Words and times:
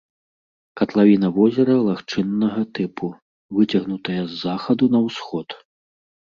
Катлавіна 0.79 1.27
возера 1.35 1.75
лагчыннага 1.87 2.63
тыпу, 2.79 3.05
выцягнутая 3.59 4.17
з 4.25 4.33
захаду 4.45 4.91
на 4.97 5.05
ўсход. 5.07 5.47